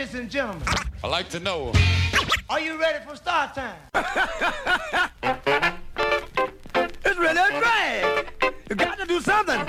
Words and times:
Ladies 0.00 0.14
and 0.14 0.30
gentlemen, 0.30 0.66
I 1.04 1.08
like 1.08 1.28
to 1.28 1.40
know. 1.40 1.74
are 2.48 2.58
you 2.58 2.80
ready 2.80 3.04
for 3.06 3.14
start 3.16 3.54
time? 3.54 3.76
It's 7.04 7.18
really 7.18 7.38
a 7.38 7.60
drag. 7.60 8.32
You 8.70 8.76
got 8.76 8.98
to 8.98 9.04
do 9.04 9.20
something. 9.20 9.60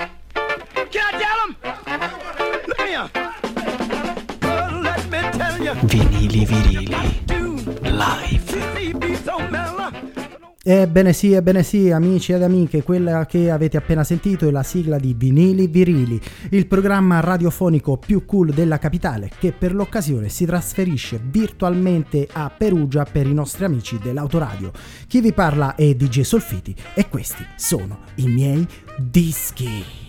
Can 0.90 1.04
I 1.04 1.12
tell 1.22 1.38
him? 1.44 1.56
Look 2.66 2.80
here. 2.80 3.10
Well, 4.40 4.80
let 4.80 5.04
me 5.10 5.20
tell 5.38 5.58
you. 5.62 5.74
Vinili 5.90 6.46
virili 6.46 6.88
live. 7.92 8.42
Ebbene 10.74 11.12
sì, 11.12 11.34
ebbene 11.34 11.62
sì, 11.62 11.90
amici 11.90 12.32
ed 12.32 12.42
amiche, 12.42 12.82
quella 12.82 13.26
che 13.26 13.50
avete 13.50 13.76
appena 13.76 14.04
sentito 14.04 14.48
è 14.48 14.50
la 14.50 14.62
sigla 14.62 14.96
di 14.96 15.12
Vinili 15.12 15.66
Virili, 15.66 16.18
il 16.48 16.66
programma 16.66 17.20
radiofonico 17.20 17.98
più 17.98 18.24
cool 18.24 18.54
della 18.54 18.78
capitale 18.78 19.30
che 19.38 19.52
per 19.52 19.74
l'occasione 19.74 20.30
si 20.30 20.46
trasferisce 20.46 21.20
virtualmente 21.22 22.26
a 22.32 22.50
Perugia 22.56 23.04
per 23.04 23.26
i 23.26 23.34
nostri 23.34 23.66
amici 23.66 23.98
dell'autoradio. 24.02 24.72
Chi 25.06 25.20
vi 25.20 25.34
parla 25.34 25.74
è 25.74 25.94
DJ 25.94 26.22
Solfiti 26.22 26.74
e 26.94 27.06
questi 27.10 27.44
sono 27.56 27.98
i 28.14 28.28
miei 28.28 28.66
dischi. 28.96 30.01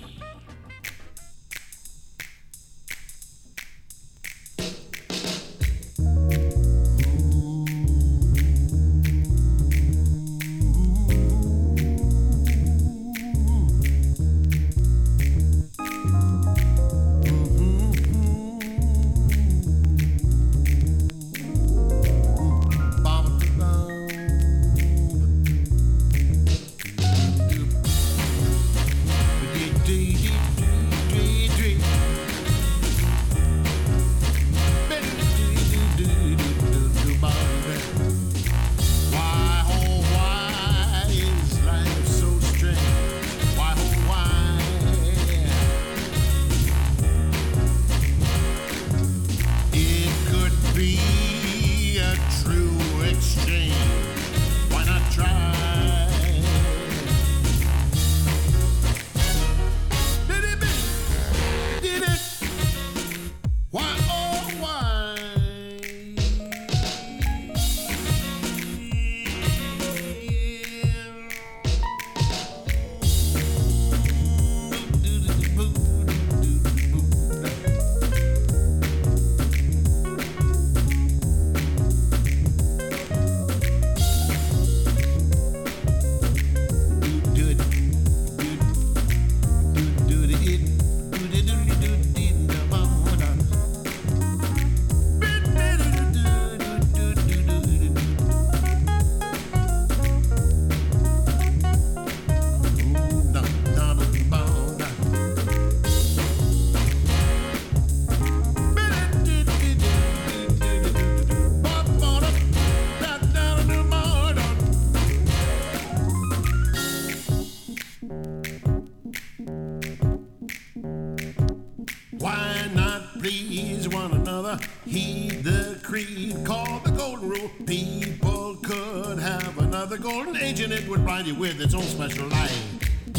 With 131.13 131.62
its 131.62 131.75
own 131.75 131.84
special 131.84 132.28
light. 132.28 132.51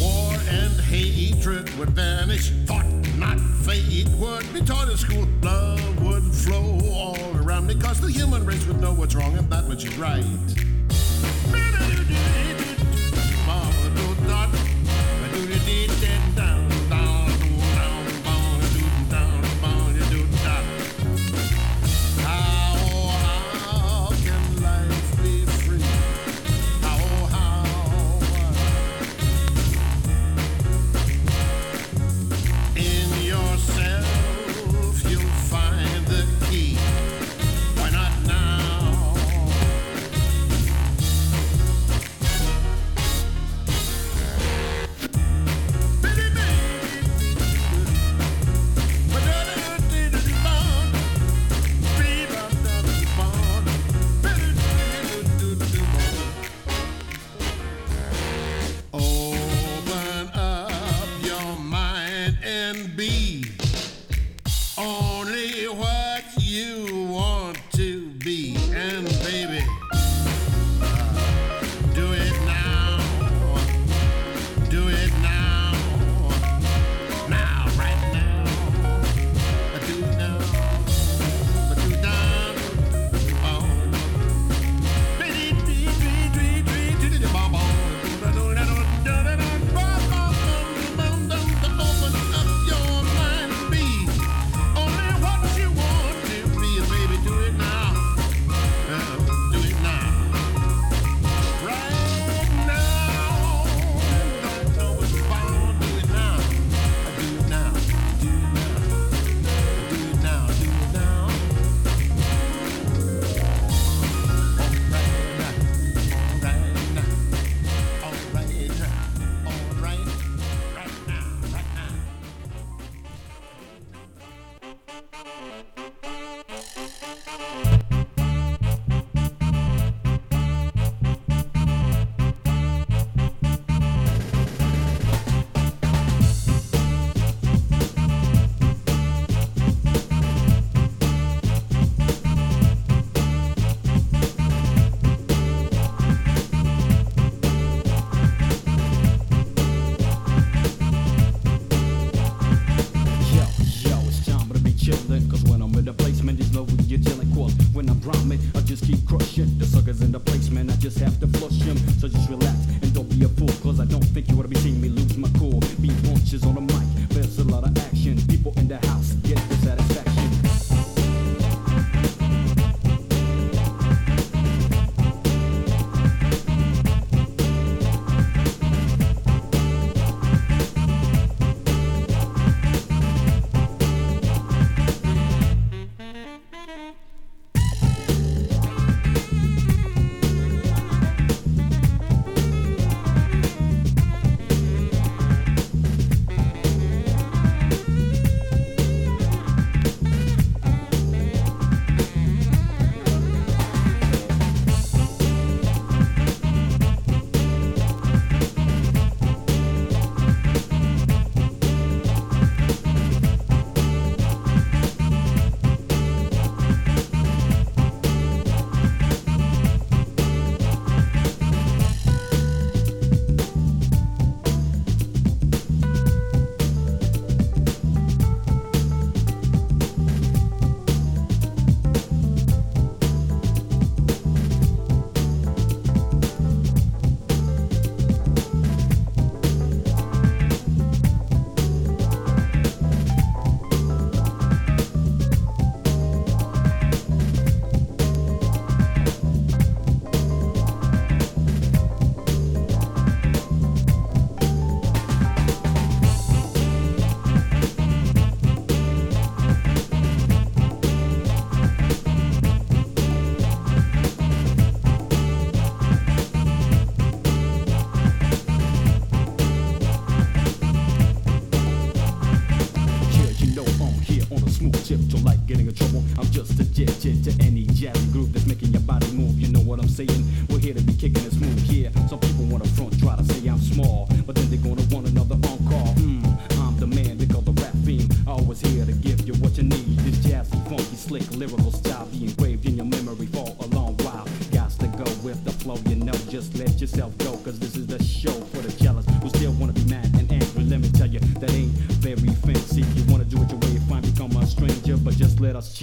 War 0.00 0.34
and 0.48 0.80
hatred 0.80 1.72
would 1.78 1.90
vanish. 1.90 2.50
Thought 2.66 2.86
not 3.16 3.38
fate 3.38 4.08
would 4.18 4.52
be 4.52 4.62
taught 4.62 4.90
in 4.90 4.96
school. 4.96 5.28
Love 5.42 6.02
would 6.02 6.24
flow 6.24 6.80
all 6.92 7.36
around 7.36 7.68
me, 7.68 7.74
because 7.74 8.00
the 8.00 8.10
human 8.10 8.44
race 8.44 8.66
would 8.66 8.80
know 8.80 8.92
what's 8.92 9.14
wrong 9.14 9.38
and 9.38 9.48
that 9.48 9.68
which 9.68 9.84
is 9.84 9.96
right. 9.96 10.24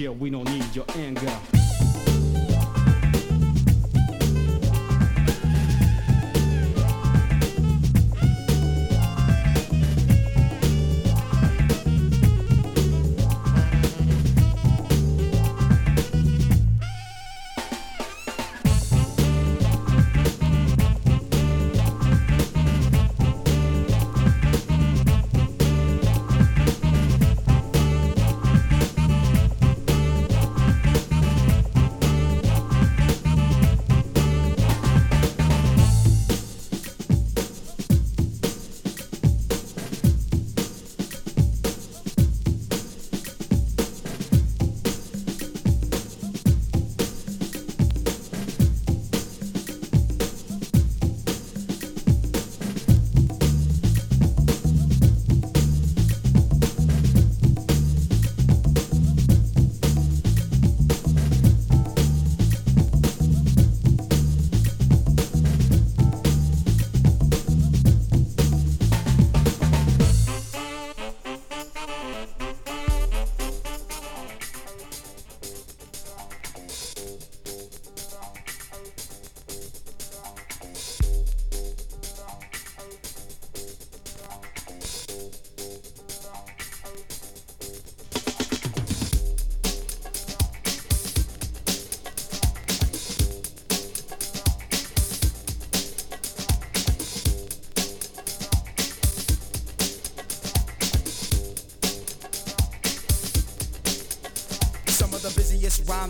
We 0.09 0.31
don't 0.31 0.49
need 0.49 0.75
your 0.75 0.85
anger. 0.95 1.60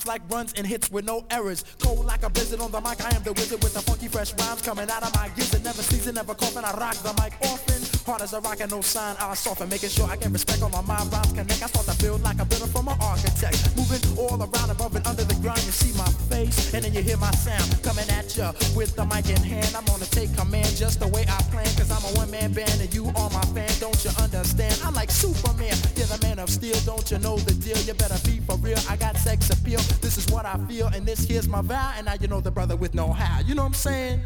Rhymes 0.00 0.06
like 0.06 0.32
runs 0.32 0.52
and 0.54 0.66
hits 0.66 0.90
with 0.90 1.04
no 1.04 1.24
errors. 1.30 1.64
Cold 1.80 2.06
like 2.06 2.22
a 2.22 2.30
blizzard 2.30 2.60
on 2.60 2.70
the 2.70 2.80
mic, 2.80 3.04
I 3.04 3.14
am 3.14 3.22
the 3.22 3.32
wizard 3.32 3.62
with 3.62 3.74
the 3.74 3.80
funky 3.80 4.08
fresh 4.08 4.32
rhymes 4.38 4.62
coming 4.62 4.88
out 4.88 5.02
of 5.02 5.14
my 5.14 5.28
gizzard. 5.36 5.64
Never 5.64 5.82
season, 5.82 6.14
never 6.14 6.34
coughing, 6.34 6.64
I 6.64 6.72
rock 6.72 6.94
the 7.04 7.12
mic 7.20 7.34
often. 7.42 7.82
Hard 8.06 8.22
as 8.22 8.32
a 8.32 8.40
rock 8.40 8.60
and 8.60 8.70
no 8.70 8.80
sign, 8.80 9.16
I 9.20 9.34
soften, 9.34 9.68
making 9.68 9.90
sure 9.90 10.08
I 10.08 10.16
get 10.16 10.30
respect 10.32 10.62
on 10.62 10.70
my 10.70 10.80
mind. 10.80 11.12
Rhymes 11.12 11.32
connect, 11.32 11.62
I 11.62 11.66
start 11.66 11.86
to 11.86 11.96
build 12.02 12.22
like 12.22 12.40
a 12.40 12.44
builder 12.44 12.66
from 12.66 12.88
an 12.88 12.96
architect. 13.00 13.76
Moving 13.76 14.00
all 14.16 14.40
around 14.40 14.70
above 14.70 14.96
and 14.96 15.06
under 15.06 15.24
the 15.24 15.34
ground, 15.42 15.60
you 15.64 15.72
see 15.72 15.92
my 15.98 16.08
face, 16.32 16.72
and 16.72 16.84
then 16.84 16.94
you 16.94 17.02
hear 17.02 17.18
my 17.18 17.32
sound 17.32 17.68
coming 17.82 18.08
at 18.10 18.34
ya 18.36 18.52
with 18.74 18.96
the 18.96 19.04
mic 19.04 19.28
in 19.28 19.42
hand. 19.42 19.74
I'm 19.76 19.84
gonna 19.84 20.08
take 20.08 20.32
command 20.36 20.70
just 20.76 21.00
the 21.00 21.08
way 21.08 21.26
I 21.28 21.42
plan, 21.52 21.68
cause 21.76 21.90
I'm 21.92 22.04
a 22.08 22.12
one 22.16 22.30
man 22.30 22.52
band 22.52 22.80
and 22.80 22.92
you 22.94 23.04
are 23.20 23.30
my 23.30 23.44
fan. 23.52 23.68
Don't 23.80 24.00
you 24.04 24.12
understand? 24.16 24.80
I'm 24.80 24.94
like 24.94 25.10
Superman, 25.10 25.76
you're 25.96 26.08
the 26.08 26.18
man 26.22 26.38
of 26.38 26.48
steel. 26.48 26.78
Don't 26.88 27.04
you 27.10 27.18
know 27.18 27.36
the 27.36 27.52
deal? 27.52 27.76
You 27.84 27.92
better 27.94 28.16
be 28.24 28.39
real. 28.60 28.78
I 28.88 28.96
got 28.96 29.16
sex 29.16 29.50
appeal. 29.50 29.80
This 30.00 30.18
is 30.18 30.26
what 30.30 30.46
I 30.46 30.56
feel, 30.66 30.88
and 30.88 31.06
this 31.06 31.24
here's 31.24 31.48
my 31.48 31.62
vow. 31.62 31.92
And 31.96 32.06
now 32.06 32.14
you 32.20 32.28
know 32.28 32.40
the 32.40 32.50
brother 32.50 32.76
with 32.76 32.94
no 32.94 33.12
how. 33.12 33.40
You 33.40 33.54
know 33.54 33.62
what 33.62 33.68
I'm 33.68 33.74
saying? 33.74 34.20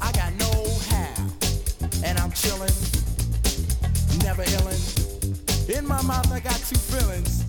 I 0.00 0.12
got 0.12 0.32
no 0.34 0.52
how, 0.88 1.14
and 2.04 2.18
I'm 2.18 2.30
chillin', 2.30 2.74
never 4.24 4.42
illin'. 4.44 5.78
In 5.78 5.86
my 5.86 6.02
mouth, 6.02 6.30
I 6.32 6.40
got 6.40 6.56
two 6.56 6.76
feelings. 6.76 7.44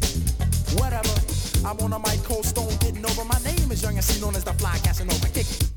Whatever. 0.80 1.10
I'm 1.64 1.78
on 1.80 1.94
a 1.94 2.00
mic, 2.00 2.24
cold 2.24 2.46
stone, 2.46 2.76
getting 2.80 3.06
over. 3.06 3.24
My 3.24 3.38
name 3.44 3.72
is 3.72 3.84
Young 3.84 3.96
MC, 3.96 4.20
known 4.20 4.36
as 4.36 4.44
the 4.44 4.54
Fly 4.54 4.78
Casanova. 4.80 5.28
Kick 5.28 5.50
it. 5.50 5.71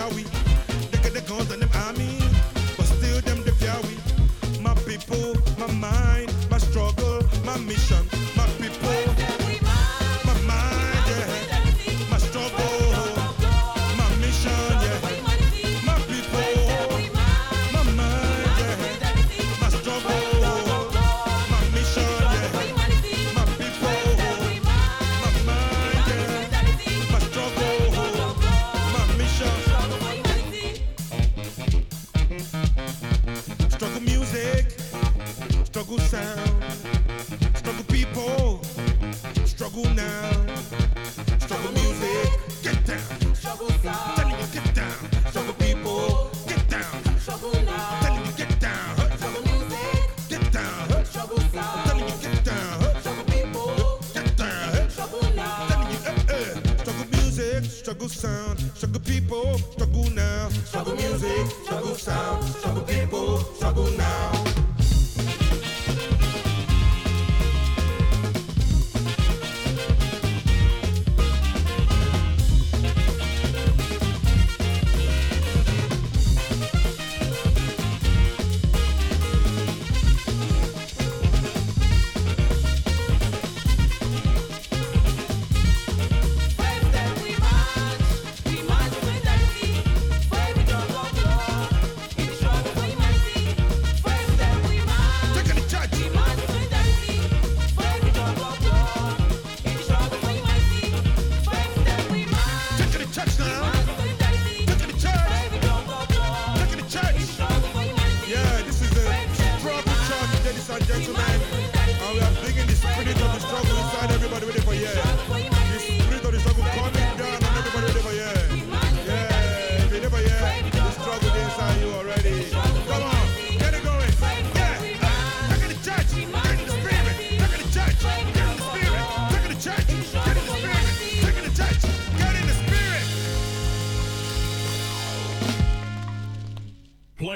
Fear 0.00 0.14
we. 0.14 0.39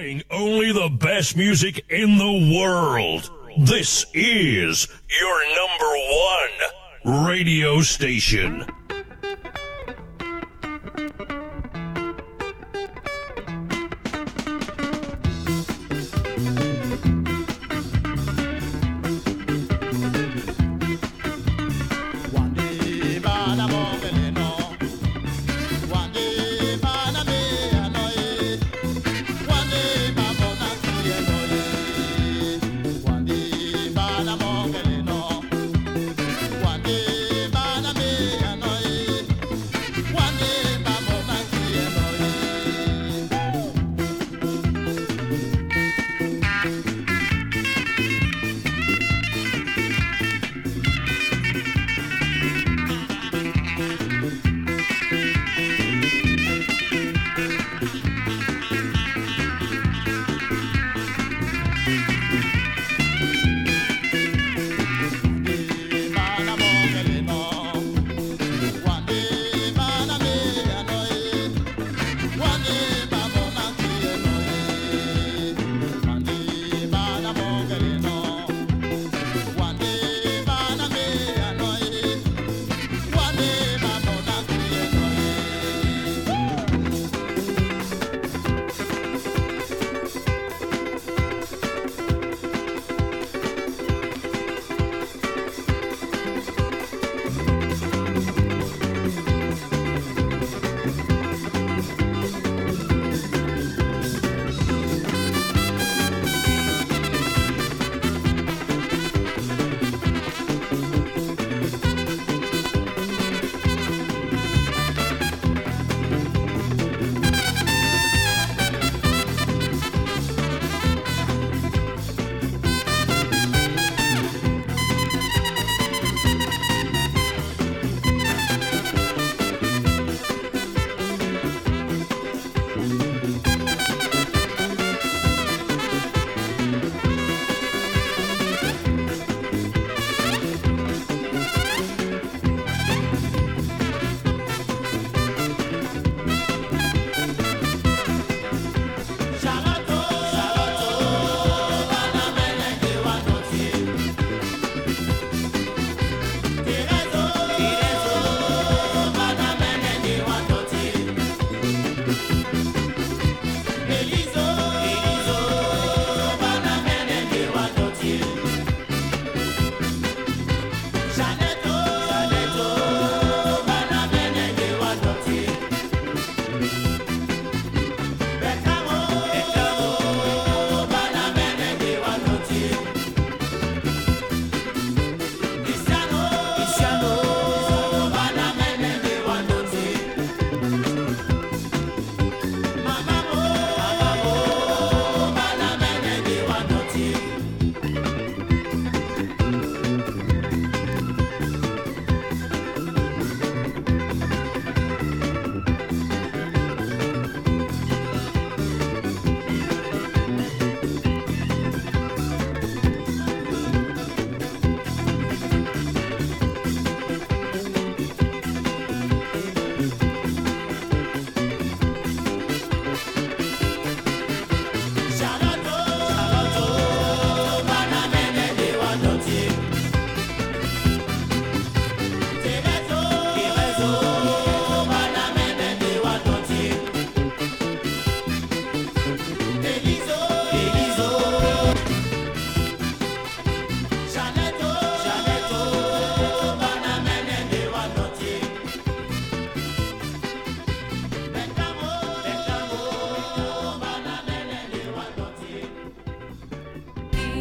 Playing 0.04 0.22
only 0.30 0.70
the 0.70 0.90
best 0.90 1.34
music 1.34 1.82
in 1.88 2.18
the 2.18 2.58
world. 2.60 3.30
This 3.56 4.04
is 4.12 4.86
your 5.18 5.44
number 5.56 5.92
one 7.14 7.26
radio 7.26 7.80
station. 7.80 8.66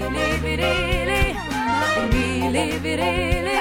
Lili, 0.03 0.43
birili, 0.43 1.35
birili, 2.11 2.83
birili. 2.83 3.59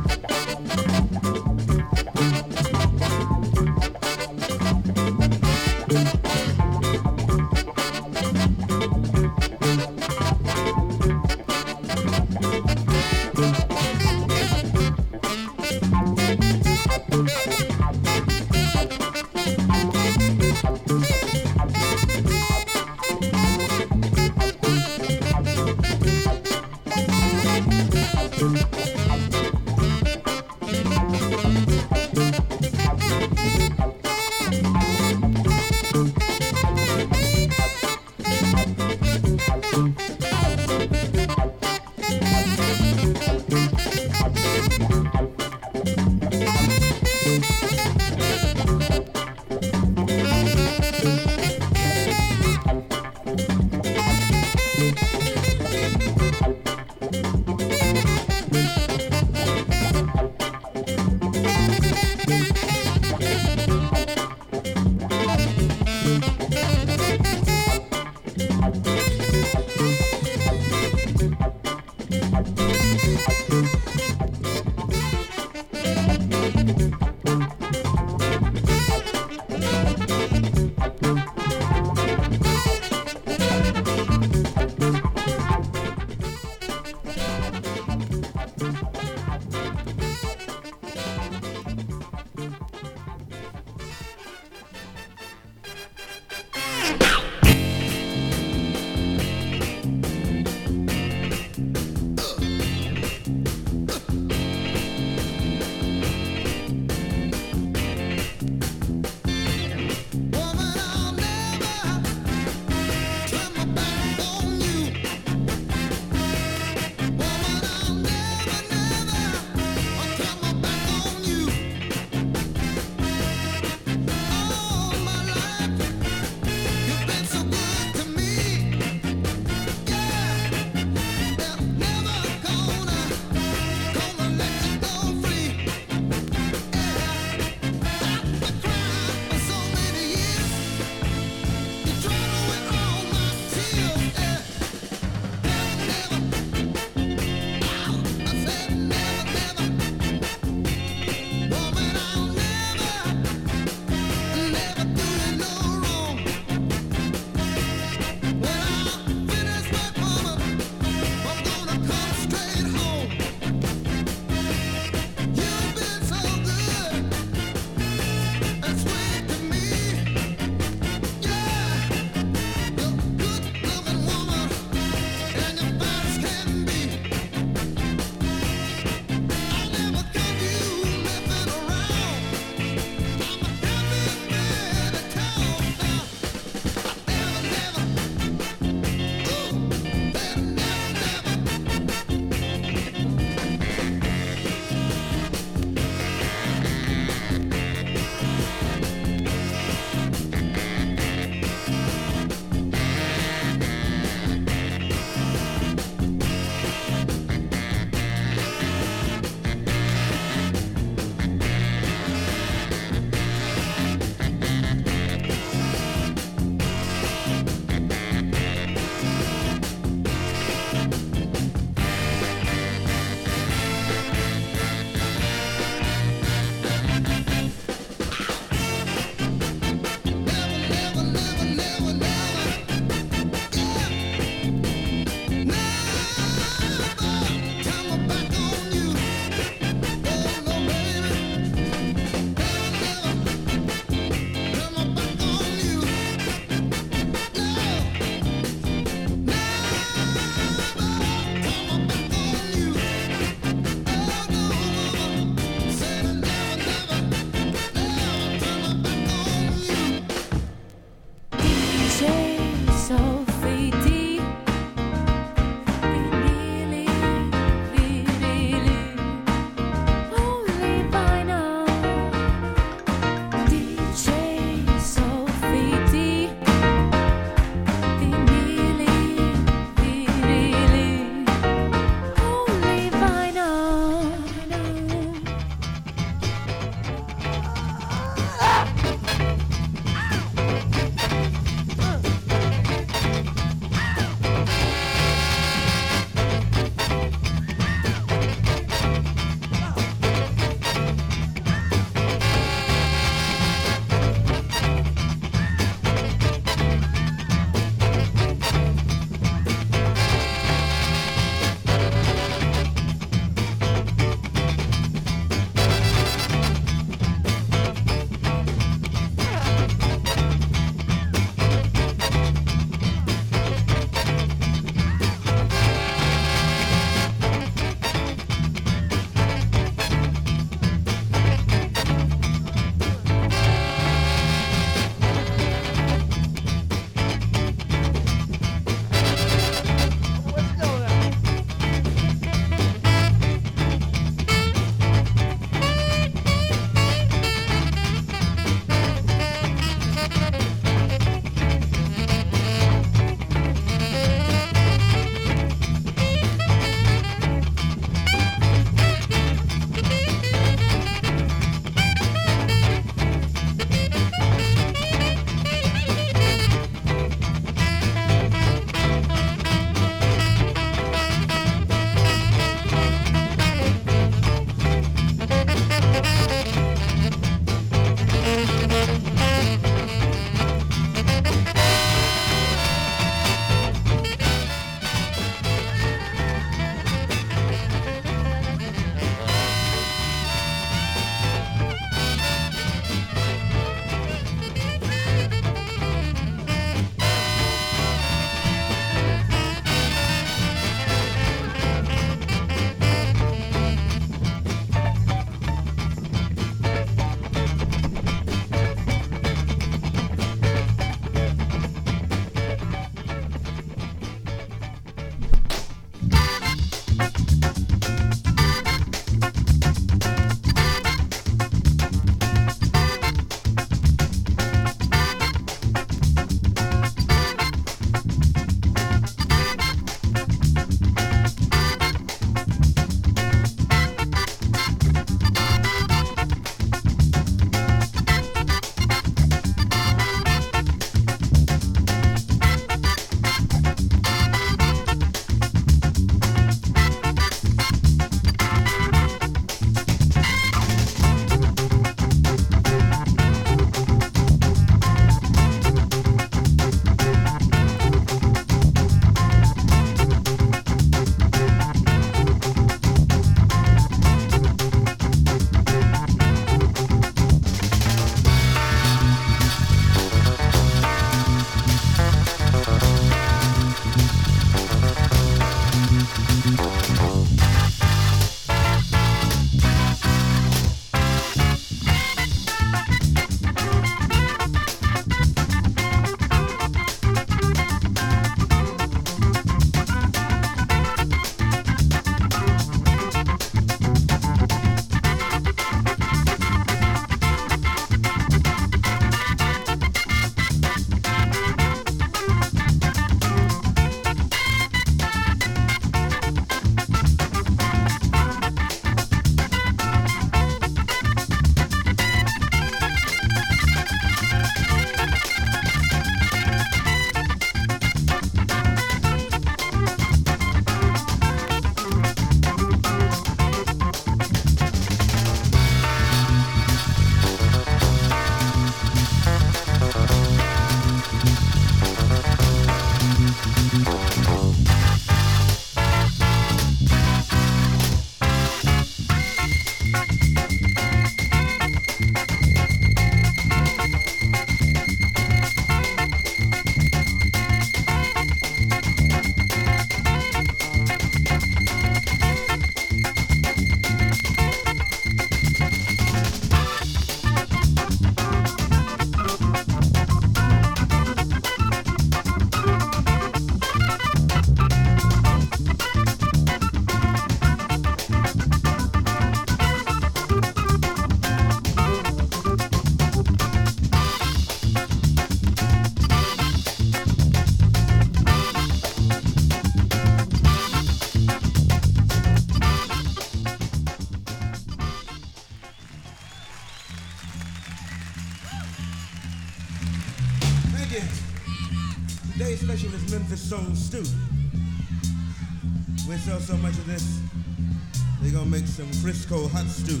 some 598.72 598.90
Frisco 599.02 599.48
hot 599.48 599.66
stew. 599.66 600.00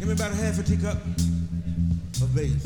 Give 0.00 0.08
me 0.08 0.14
about 0.14 0.32
a 0.32 0.34
half 0.34 0.58
a 0.58 0.64
teacup 0.64 0.96
of 2.20 2.34
bass. 2.34 2.64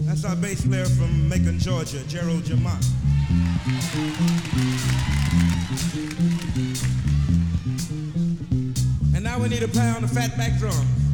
That's 0.00 0.24
our 0.24 0.34
bass 0.34 0.66
player 0.66 0.84
from 0.86 1.28
Macon, 1.28 1.60
Georgia, 1.60 2.02
Gerald 2.08 2.42
Jamont. 2.42 2.84
And 9.14 9.22
now 9.22 9.38
we 9.38 9.48
need 9.48 9.62
a 9.62 9.68
pound 9.68 10.02
of 10.02 10.10
fatback 10.10 10.58
drums. 10.58 11.05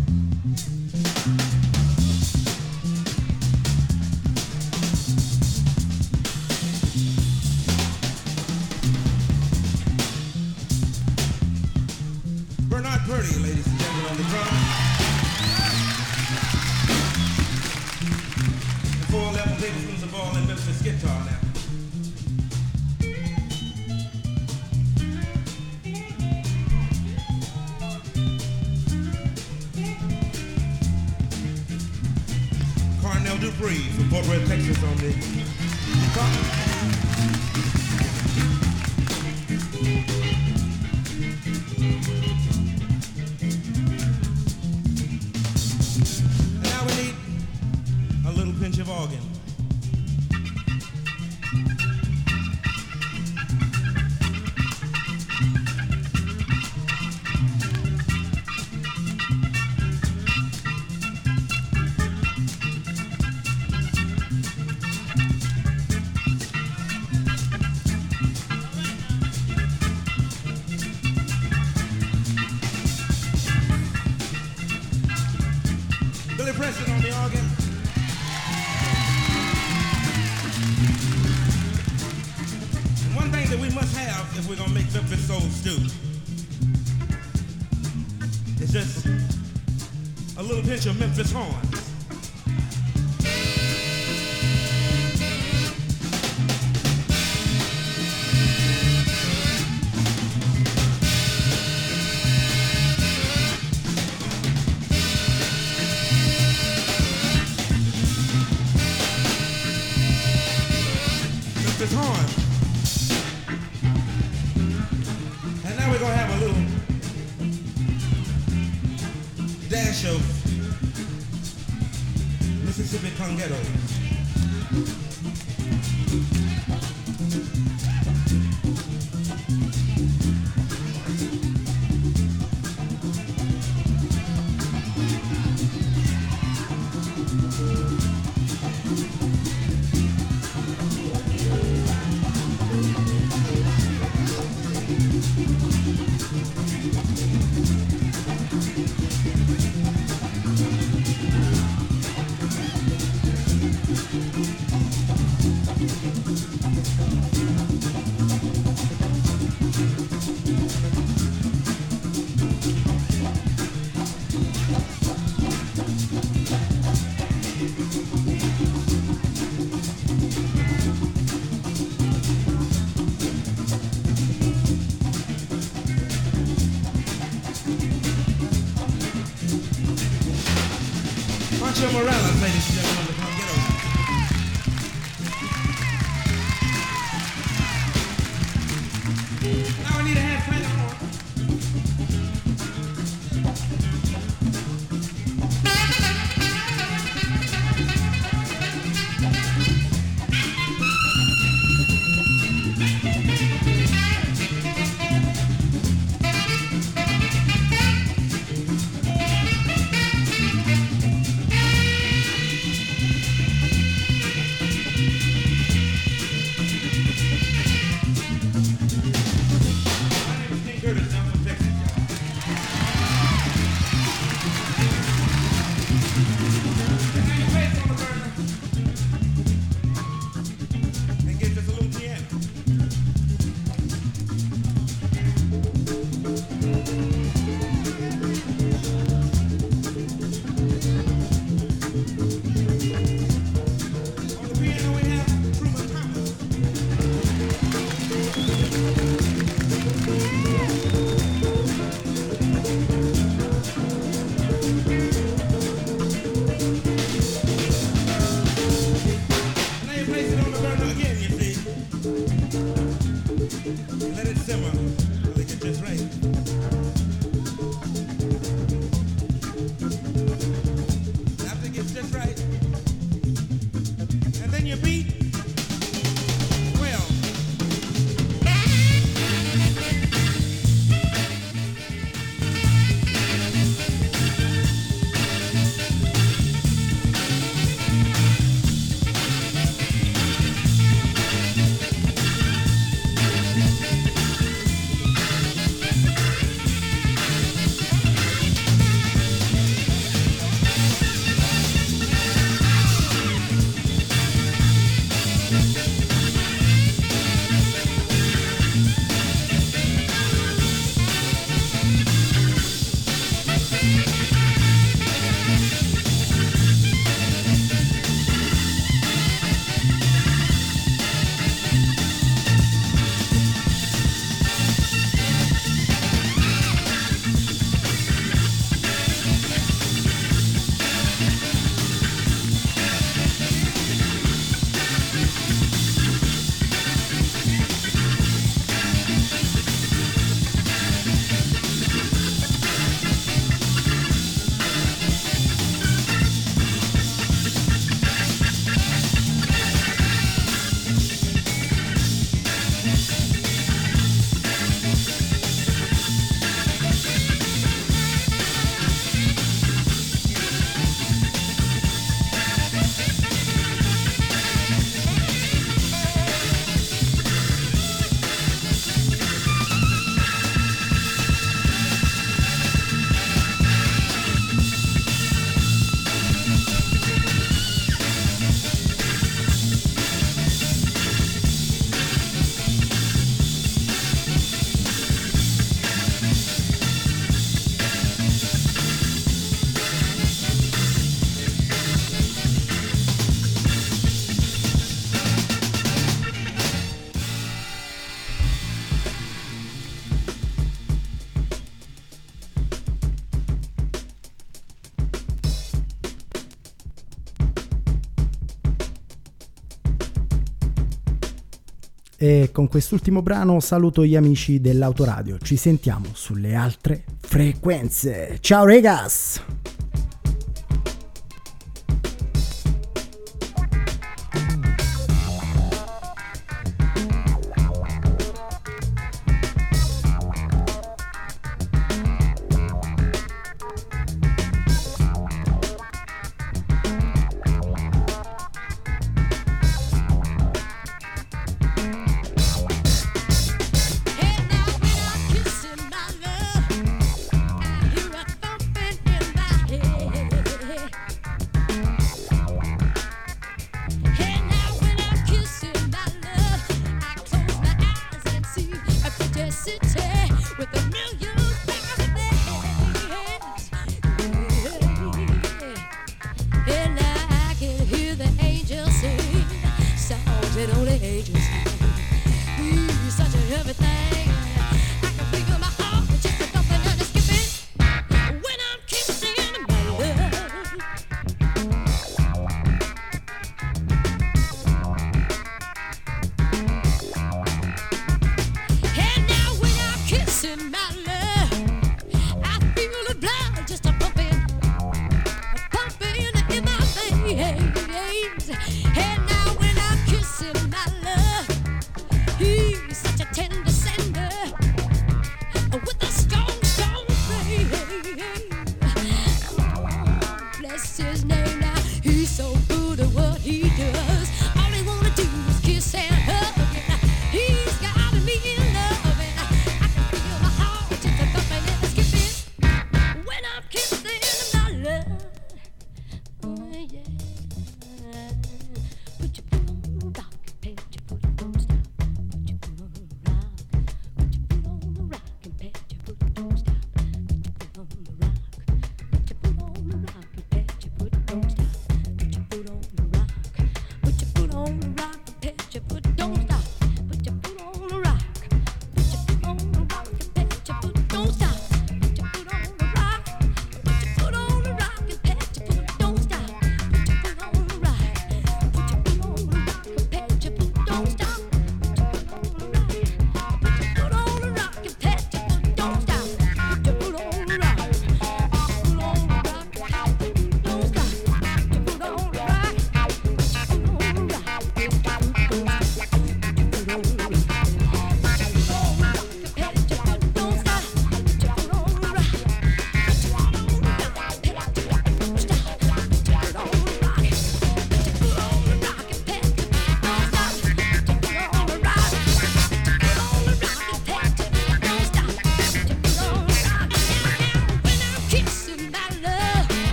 E 412.22 412.50
con 412.52 412.68
quest'ultimo 412.68 413.20
brano 413.20 413.58
saluto 413.58 414.04
gli 414.04 414.14
amici 414.14 414.60
dell'autoradio. 414.60 415.38
Ci 415.42 415.56
sentiamo 415.56 416.06
sulle 416.12 416.54
altre 416.54 417.02
frequenze. 417.18 418.36
Ciao 418.38 418.64
regas! 418.64 419.42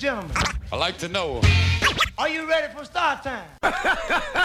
Gentlemen, 0.00 0.34
I'd 0.72 0.78
like 0.78 0.96
to 0.98 1.08
know. 1.08 1.42
are 2.16 2.28
you 2.30 2.48
ready 2.48 2.72
for 2.74 2.86
start 2.86 3.22
time? 3.22 3.44